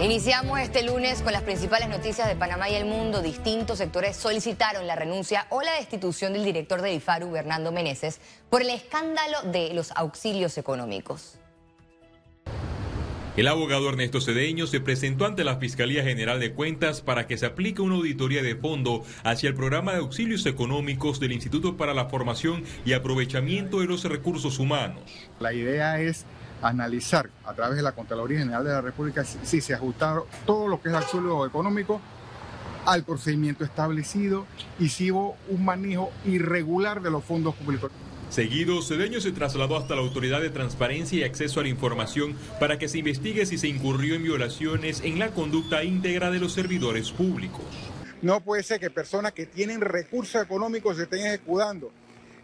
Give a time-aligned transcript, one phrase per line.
[0.00, 3.22] Iniciamos este lunes con las principales noticias de Panamá y el mundo.
[3.22, 8.20] Distintos sectores solicitaron la renuncia o la destitución del director de IFARU, Bernardo Meneses,
[8.50, 11.38] por el escándalo de los auxilios económicos.
[13.36, 17.46] El abogado Ernesto Cedeño se presentó ante la Fiscalía General de Cuentas para que se
[17.46, 22.06] aplique una auditoría de fondo hacia el programa de auxilios económicos del Instituto para la
[22.06, 25.02] Formación y Aprovechamiento de los Recursos Humanos.
[25.40, 26.26] La idea es
[26.68, 30.80] analizar a través de la Contraloría General de la República si se ajustaron todo lo
[30.80, 32.00] que es auxilio económico
[32.86, 34.46] al procedimiento establecido
[34.78, 37.90] y si hubo un manejo irregular de los fondos públicos.
[38.30, 42.78] Seguido, Cedeño se trasladó hasta la Autoridad de Transparencia y Acceso a la Información para
[42.78, 47.12] que se investigue si se incurrió en violaciones en la conducta íntegra de los servidores
[47.12, 47.64] públicos.
[48.22, 51.92] No puede ser que personas que tienen recursos económicos se estén ejecutando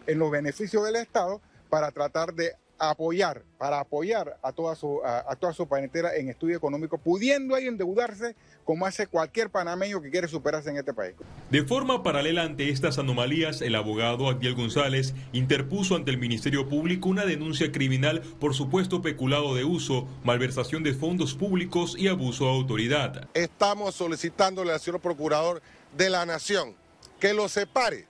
[0.07, 2.51] en los beneficios del Estado para tratar de
[2.89, 7.67] apoyar, para apoyar a toda su, a, toda su panetera en estudio económico, pudiendo ahí
[7.67, 8.35] endeudarse
[8.65, 11.13] como hace cualquier panameño que quiere superarse en este país.
[11.51, 17.09] De forma paralela ante estas anomalías, el abogado Adiel González interpuso ante el Ministerio Público
[17.09, 22.51] una denuncia criminal por supuesto peculado de uso, malversación de fondos públicos y abuso de
[22.51, 23.29] autoridad.
[23.35, 25.61] Estamos solicitándole al señor Procurador
[25.95, 26.75] de la Nación
[27.19, 28.07] que lo separe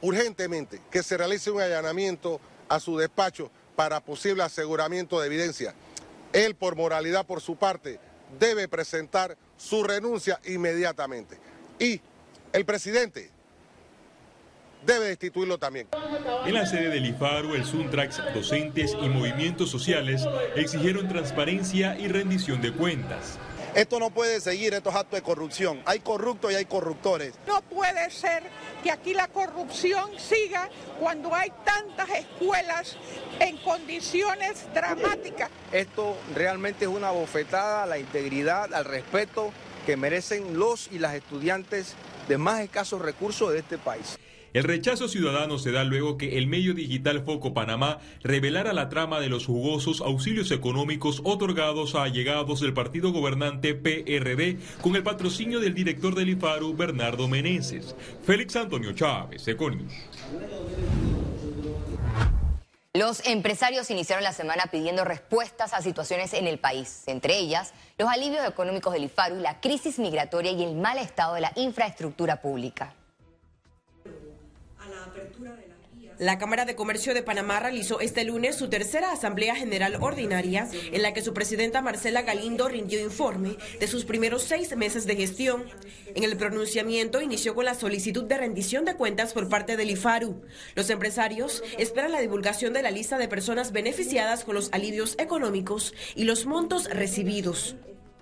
[0.00, 5.74] urgentemente, que se realice un allanamiento a su despacho para posible aseguramiento de evidencia.
[6.32, 7.98] Él, por moralidad por su parte,
[8.38, 11.38] debe presentar su renuncia inmediatamente.
[11.78, 12.00] Y
[12.52, 13.30] el presidente
[14.84, 15.88] debe destituirlo también.
[16.44, 20.26] En la sede del IFARU, el Suntrax, docentes y movimientos sociales
[20.56, 23.38] exigieron transparencia y rendición de cuentas.
[23.74, 25.82] Esto no puede seguir, estos actos de corrupción.
[25.86, 27.32] Hay corruptos y hay corruptores.
[27.46, 28.42] No puede ser
[28.82, 30.68] que aquí la corrupción siga
[31.00, 32.98] cuando hay tantas escuelas
[33.40, 35.48] en condiciones dramáticas.
[35.72, 39.52] Esto realmente es una bofetada a la integridad, al respeto
[39.86, 41.94] que merecen los y las estudiantes
[42.28, 44.18] de más escasos recursos de este país.
[44.52, 49.18] El rechazo ciudadano se da luego que el medio digital Foco Panamá revelara la trama
[49.18, 55.58] de los jugosos auxilios económicos otorgados a allegados del partido gobernante PRD con el patrocinio
[55.58, 57.96] del director del IFARU, Bernardo Meneses.
[58.26, 59.92] Félix Antonio Chávez, Econius.
[62.92, 68.06] Los empresarios iniciaron la semana pidiendo respuestas a situaciones en el país, entre ellas los
[68.10, 72.92] alivios económicos del IFARU, la crisis migratoria y el mal estado de la infraestructura pública.
[76.18, 81.02] La Cámara de Comercio de Panamá realizó este lunes su tercera Asamblea General Ordinaria, en
[81.02, 85.64] la que su presidenta Marcela Galindo rindió informe de sus primeros seis meses de gestión.
[86.14, 90.42] En el pronunciamiento inició con la solicitud de rendición de cuentas por parte del IFARU.
[90.76, 95.94] Los empresarios esperan la divulgación de la lista de personas beneficiadas con los alivios económicos
[96.14, 97.74] y los montos recibidos.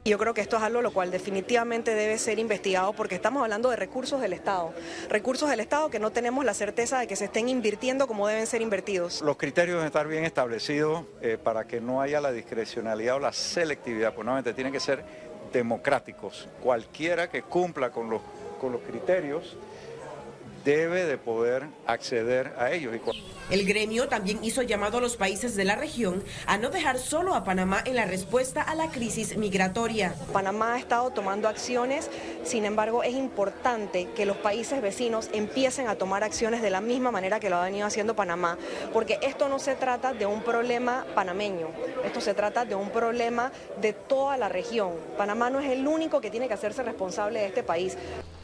[0.03, 3.69] Yo creo que esto es algo lo cual definitivamente debe ser investigado porque estamos hablando
[3.69, 4.73] de recursos del Estado,
[5.11, 8.47] recursos del Estado que no tenemos la certeza de que se estén invirtiendo como deben
[8.47, 9.21] ser invertidos.
[9.21, 13.35] Los criterios deben estar bien establecidos eh, para que no haya la discrecionalidad o la
[13.35, 15.05] selectividad, pues nuevamente tienen que ser
[15.53, 16.49] democráticos.
[16.63, 18.23] Cualquiera que cumpla con los,
[18.59, 19.59] con los criterios
[20.65, 22.95] debe de poder acceder a ellos.
[23.51, 27.35] El gremio también hizo llamado a los países de la región a no dejar solo
[27.35, 30.15] a Panamá en la respuesta a la crisis migratoria.
[30.33, 32.11] Panamá ha estado tomando acciones,
[32.45, 37.11] sin embargo es importante que los países vecinos empiecen a tomar acciones de la misma
[37.11, 38.57] manera que lo ha venido haciendo Panamá,
[38.93, 41.69] porque esto no se trata de un problema panameño,
[42.05, 43.51] esto se trata de un problema
[43.81, 44.93] de toda la región.
[45.17, 47.97] Panamá no es el único que tiene que hacerse responsable de este país.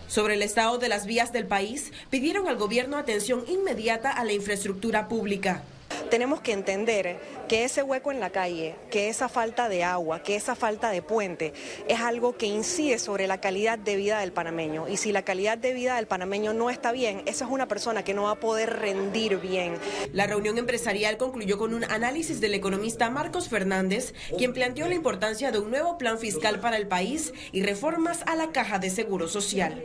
[0.09, 4.33] Sobre el estado de las vías del país, pidieron al gobierno atención inmediata a la
[4.33, 5.63] infraestructura pública.
[6.11, 7.19] Tenemos que entender
[7.49, 11.03] que ese hueco en la calle, que esa falta de agua, que esa falta de
[11.03, 11.53] puente
[11.89, 14.89] es algo que incide sobre la calidad de vida del panameño.
[14.89, 18.05] Y si la calidad de vida del panameño no está bien, esa es una persona
[18.05, 19.75] que no va a poder rendir bien.
[20.13, 25.51] La reunión empresarial concluyó con un análisis del economista Marcos Fernández, quien planteó la importancia
[25.51, 29.29] de un nuevo plan fiscal para el país y reformas a la caja de seguro
[29.29, 29.85] social.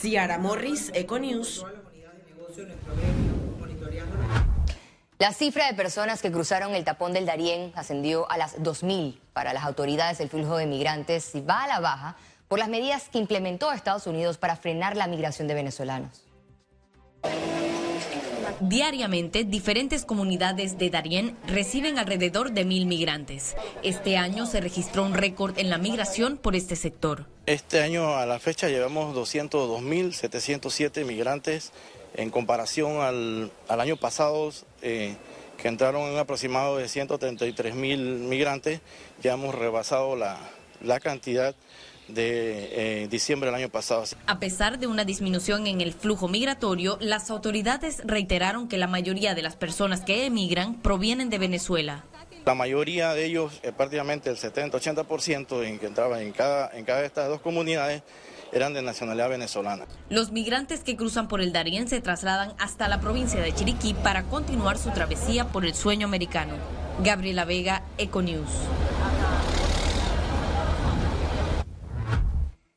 [0.00, 1.64] Ciara Morris, Econews.
[5.18, 9.18] La cifra de personas que cruzaron el tapón del Darién ascendió a las 2.000.
[9.32, 12.16] Para las autoridades, el flujo de migrantes va a la baja
[12.46, 16.22] por las medidas que implementó Estados Unidos para frenar la migración de venezolanos.
[18.60, 23.56] Diariamente, diferentes comunidades de Darién reciben alrededor de mil migrantes.
[23.82, 27.26] Este año se registró un récord en la migración por este sector.
[27.46, 31.72] Este año a la fecha llevamos 202.707 migrantes
[32.14, 33.50] en comparación al,
[33.80, 34.50] año pasado,
[34.82, 35.16] eh,
[35.56, 38.80] que entraron en un aproximado de 133 mil migrantes,
[39.22, 40.38] ya hemos rebasado la,
[40.82, 41.54] la cantidad
[42.08, 44.04] de eh, diciembre del año pasado.
[44.26, 49.34] A pesar de una disminución en el flujo migratorio, las autoridades reiteraron que la mayoría
[49.34, 52.04] de las personas que emigran provienen de Venezuela.
[52.44, 57.00] La mayoría de ellos, eh, prácticamente el 70-80% en que entraban en cada, en cada
[57.00, 58.02] de estas dos comunidades,
[58.52, 59.86] eran de nacionalidad venezolana.
[60.08, 64.24] Los migrantes que cruzan por el Darién se trasladan hasta la provincia de Chiriquí para
[64.24, 66.54] continuar su travesía por el sueño americano.
[67.02, 68.50] Gabriela Vega, Econews.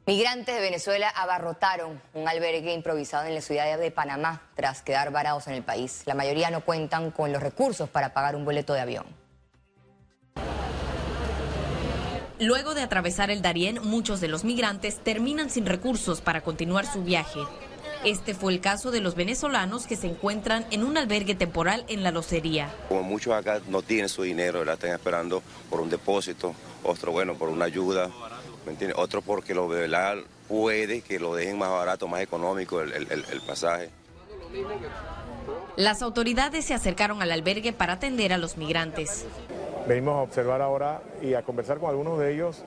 [0.08, 5.48] Migrantes de Venezuela abarrotaron un albergue improvisado en la ciudad de Panamá tras quedar varados
[5.48, 6.02] en el país.
[6.06, 9.21] La mayoría no cuentan con los recursos para pagar un boleto de avión.
[12.42, 17.04] Luego de atravesar el Darién, muchos de los migrantes terminan sin recursos para continuar su
[17.04, 17.40] viaje.
[18.04, 22.02] Este fue el caso de los venezolanos que se encuentran en un albergue temporal en
[22.02, 22.74] la locería.
[22.90, 27.36] Como muchos acá no tienen su dinero, la están esperando por un depósito, otro bueno
[27.36, 28.10] por una ayuda,
[28.66, 28.98] ¿me entiendes?
[28.98, 30.18] Otro porque lo velar
[30.48, 33.92] puede que lo dejen más barato, más económico el, el, el pasaje.
[35.76, 39.26] Las autoridades se acercaron al albergue para atender a los migrantes.
[39.88, 42.64] Venimos a observar ahora y a conversar con algunos de ellos,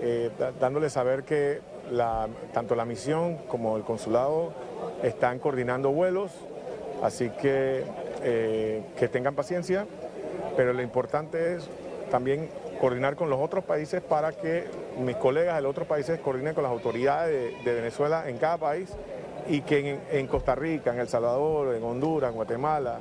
[0.00, 0.30] eh,
[0.60, 1.60] dándoles saber que
[2.52, 4.52] tanto la misión como el consulado
[5.02, 6.30] están coordinando vuelos,
[7.02, 7.84] así que
[8.22, 9.86] eh, que tengan paciencia,
[10.56, 11.68] pero lo importante es
[12.10, 12.48] también
[12.80, 14.64] coordinar con los otros países para que
[15.00, 18.58] mis colegas de los otros países coordinen con las autoridades de, de Venezuela en cada
[18.58, 18.88] país
[19.48, 23.00] y que en, en, Costa Rica, en El Salvador, en Honduras, en Guatemala,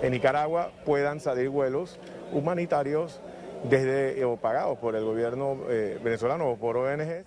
[0.00, 1.98] en Nicaragua puedan salir vuelos
[2.32, 3.20] humanitarios
[3.64, 7.24] desde o pagados por el gobierno eh, venezolano o por ONG.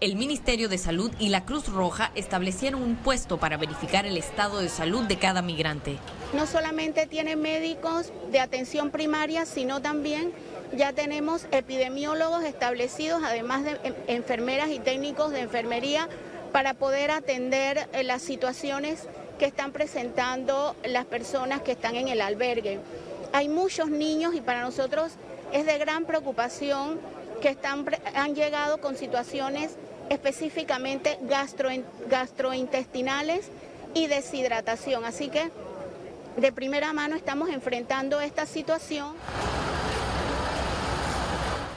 [0.00, 4.58] El Ministerio de Salud y la Cruz Roja establecieron un puesto para verificar el estado
[4.60, 5.96] de salud de cada migrante.
[6.34, 10.32] No solamente tiene médicos de atención primaria, sino también
[10.76, 16.08] ya tenemos epidemiólogos establecidos, además de enfermeras y técnicos de enfermería,
[16.52, 19.08] para poder atender eh, las situaciones
[19.38, 22.78] que están presentando las personas que están en el albergue.
[23.32, 25.12] Hay muchos niños y para nosotros
[25.52, 26.98] es de gran preocupación
[27.40, 27.84] que están,
[28.14, 29.76] han llegado con situaciones
[30.08, 31.68] específicamente gastro,
[32.08, 33.48] gastrointestinales
[33.94, 35.04] y deshidratación.
[35.04, 35.50] Así que
[36.36, 39.14] de primera mano estamos enfrentando esta situación.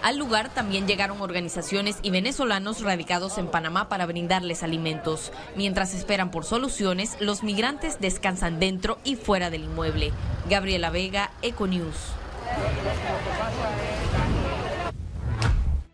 [0.07, 5.33] Al lugar también llegaron organizaciones y venezolanos radicados en Panamá para brindarles alimentos.
[5.57, 10.13] Mientras esperan por soluciones, los migrantes descansan dentro y fuera del inmueble.
[10.49, 12.13] Gabriela Vega, Econews.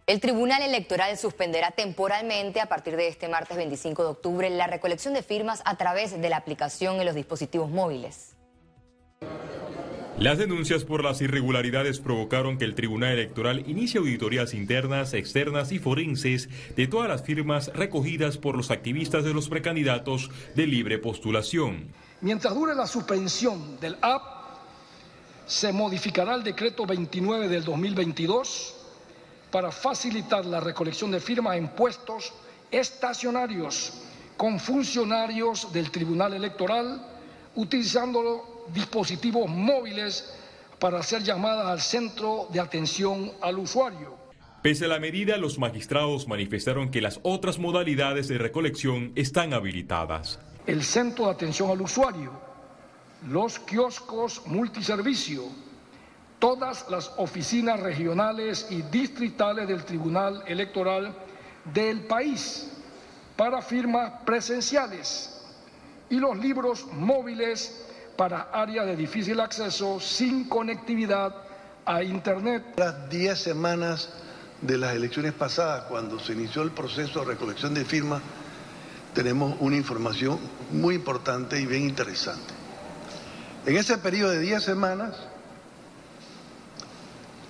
[0.05, 5.15] El Tribunal Electoral suspenderá temporalmente a partir de este martes 25 de octubre la recolección
[5.15, 8.35] de firmas a través de la aplicación en los dispositivos móviles.
[10.19, 15.79] Las denuncias por las irregularidades provocaron que el Tribunal Electoral inicie auditorías internas, externas y
[15.79, 21.87] forenses de todas las firmas recogidas por los activistas de los precandidatos de libre postulación.
[22.21, 24.21] Mientras dure la suspensión del app,
[25.47, 28.75] se modificará el decreto 29 del 2022
[29.49, 32.33] para facilitar la recolección de firmas en puestos
[32.69, 33.93] estacionarios
[34.37, 37.01] con funcionarios del Tribunal Electoral,
[37.55, 40.33] utilizándolo dispositivos móviles
[40.79, 44.17] para hacer llamadas al centro de atención al usuario.
[44.61, 50.39] Pese a la medida, los magistrados manifestaron que las otras modalidades de recolección están habilitadas.
[50.65, 52.31] El centro de atención al usuario,
[53.27, 55.43] los kioscos multiservicio,
[56.39, 61.13] todas las oficinas regionales y distritales del Tribunal Electoral
[61.73, 62.71] del país
[63.35, 65.41] para firmas presenciales
[66.09, 67.85] y los libros móviles
[68.15, 71.35] para áreas de difícil acceso sin conectividad
[71.85, 72.63] a Internet.
[72.77, 74.09] Las 10 semanas
[74.61, 78.21] de las elecciones pasadas, cuando se inició el proceso de recolección de firmas,
[79.13, 80.39] tenemos una información
[80.71, 82.53] muy importante y bien interesante.
[83.65, 85.15] En ese periodo de 10 semanas,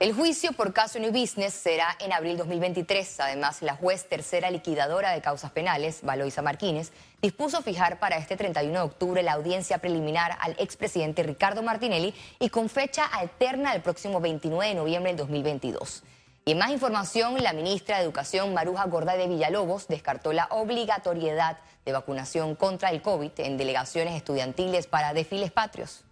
[0.00, 3.20] El juicio por caso New Business será en abril 2023.
[3.20, 6.90] Además, la juez tercera liquidadora de causas penales, Valoisa Martínez,
[7.20, 12.48] dispuso fijar para este 31 de octubre la audiencia preliminar al expresidente Ricardo Martinelli y
[12.48, 16.02] con fecha alterna el próximo 29 de noviembre del 2022.
[16.46, 21.58] Y en más información, la ministra de Educación, Maruja Gorda de Villalobos, descartó la obligatoriedad
[21.84, 26.04] de vacunación contra el COVID en delegaciones estudiantiles para desfiles patrios.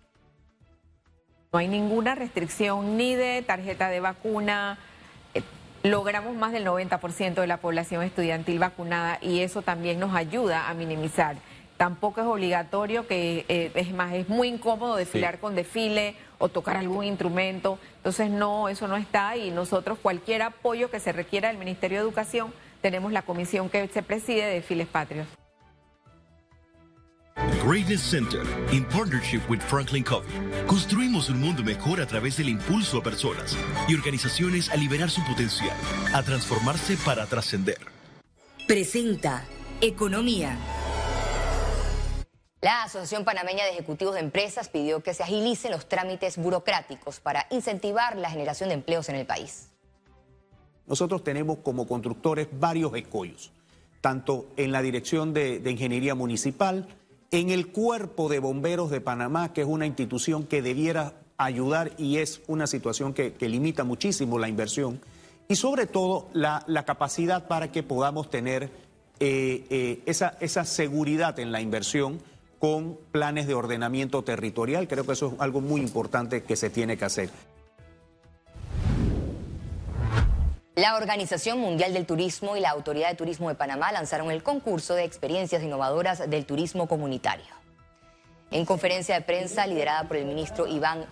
[1.51, 4.79] No hay ninguna restricción ni de tarjeta de vacuna.
[5.33, 5.43] Eh,
[5.83, 10.75] logramos más del 90% de la población estudiantil vacunada y eso también nos ayuda a
[10.75, 11.37] minimizar.
[11.79, 16.77] Tampoco es obligatorio, que eh, es más, es muy incómodo desfilar con desfile o tocar
[16.77, 17.79] algún instrumento.
[17.97, 22.05] Entonces, no, eso no está y nosotros cualquier apoyo que se requiera del Ministerio de
[22.05, 22.53] Educación,
[22.83, 25.38] tenemos la comisión que se preside de desfiles patrios.
[27.69, 28.41] Greatness Center,
[28.73, 30.27] in partnership with Franklin Covey,
[30.67, 35.23] construimos un mundo mejor a través del impulso a personas y organizaciones a liberar su
[35.23, 35.77] potencial,
[36.15, 37.77] a transformarse para trascender.
[38.67, 39.45] Presenta
[39.83, 40.57] Economía.
[42.63, 47.47] La Asociación Panameña de Ejecutivos de Empresas pidió que se agilicen los trámites burocráticos para
[47.51, 49.69] incentivar la generación de empleos en el país.
[50.87, 53.53] Nosotros tenemos como constructores varios escollos,
[54.01, 56.89] tanto en la Dirección de, de Ingeniería Municipal,
[57.31, 62.19] en el Cuerpo de Bomberos de Panamá, que es una institución que debiera ayudar y
[62.19, 65.01] es una situación que, limita muchísimo la inversión,
[65.49, 68.71] y sobre todo la, capacidad para que podamos tener
[69.21, 72.21] eh, eh, esa, esa seguridad en la inversión
[72.59, 74.89] con planes de ordenamiento territorial.
[74.89, 77.31] Creo que eso es algo muy importante que se tiene que hacer.
[80.79, 84.95] La Organización Mundial del Turismo y la Autoridad de Turismo de Panamá lanzaron el concurso
[84.95, 87.53] de experiencias innovadoras del turismo comunitario.
[88.53, 91.07] En conferencia de prensa liderada por el ministro Iván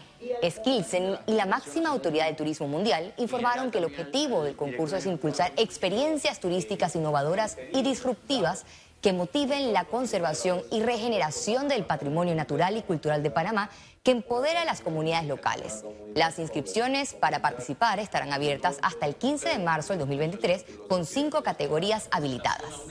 [0.48, 5.06] Skilsen y la máxima autoridad de turismo mundial informaron que el objetivo del concurso es
[5.06, 8.66] impulsar experiencias turísticas innovadoras y disruptivas
[9.06, 13.70] que motiven la conservación y regeneración del patrimonio natural y cultural de Panamá
[14.02, 15.84] que empodera a las comunidades locales.
[16.16, 21.44] Las inscripciones para participar estarán abiertas hasta el 15 de marzo del 2023 con cinco
[21.44, 22.82] categorías habilitadas.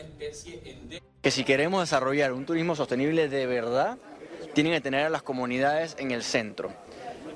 [1.22, 3.98] Que si queremos desarrollar un turismo sostenible de verdad,
[4.53, 6.72] tienen que tener a las comunidades en el centro.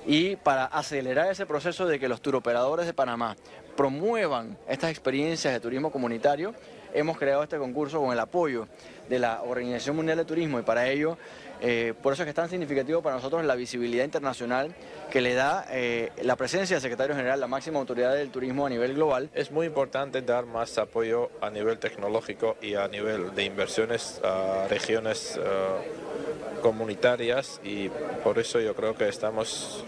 [0.08, 3.36] Y para acelerar ese proceso de que los turoperadores de Panamá
[3.76, 6.54] promuevan estas experiencias de turismo comunitario,
[6.94, 8.68] hemos creado este concurso con el apoyo
[9.10, 11.18] de la Organización Mundial de Turismo y para ello,
[11.62, 14.74] eh, por eso es que es tan significativo para nosotros la visibilidad internacional
[15.10, 18.70] que le da eh, la presencia del secretario general, la máxima autoridad del turismo a
[18.70, 19.30] nivel global.
[19.34, 24.68] Es muy importante dar más apoyo a nivel tecnológico y a nivel de inversiones a
[24.70, 27.90] regiones eh, comunitarias y
[28.24, 29.84] por eso yo creo que estamos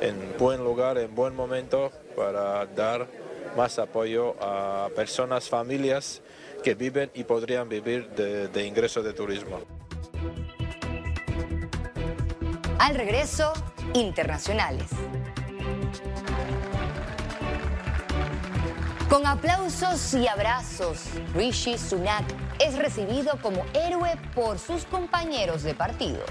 [0.00, 3.06] en buen lugar, en buen momento para dar
[3.56, 6.22] más apoyo a personas, familias
[6.62, 9.60] que viven y podrían vivir de, ingresos de turismo.
[12.78, 13.52] Al regreso,
[13.94, 14.90] internacionales.
[19.08, 22.24] Con aplausos y abrazos, Rishi Sunak
[22.60, 26.24] es recibido como héroe por sus compañeros de partido.